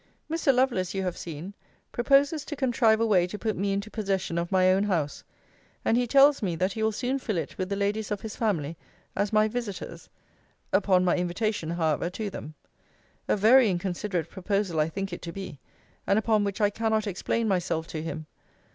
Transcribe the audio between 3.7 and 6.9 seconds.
into possession of my own house; and he tells me, that he